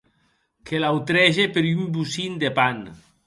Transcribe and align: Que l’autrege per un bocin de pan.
Que 0.69 0.79
l’autrege 0.81 1.45
per 1.57 1.63
un 1.73 1.85
bocin 1.99 2.41
de 2.45 2.53
pan. 2.59 2.81